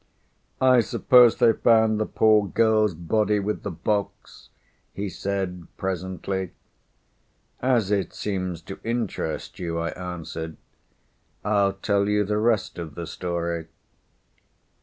[0.67, 4.49] _"I suppose they found the poor girl's body with the box,"
[4.93, 6.53] he said presently.
[7.61, 10.57] _"As it seems to interest you," I answered,
[11.45, 13.67] "I'll tell you the rest of the story."